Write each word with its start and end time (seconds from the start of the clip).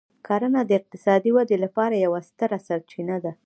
کرنه 0.27 0.61
د 0.65 0.71
اقتصادي 0.79 1.31
ودې 1.33 1.57
لپاره 1.65 1.95
یوه 2.05 2.19
ستره 2.29 2.57
سرچینه 2.67 3.17
ده. 3.23 3.31